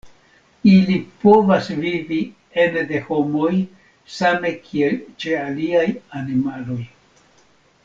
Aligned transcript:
Ili 0.69 0.95
povas 1.23 1.67
vivi 1.83 2.17
ene 2.63 2.83
de 2.93 3.03
homoj 3.11 3.51
same 4.15 4.55
kiel 4.69 4.99
ĉe 5.25 5.37
aliaj 5.45 5.87
animaloj. 6.23 6.81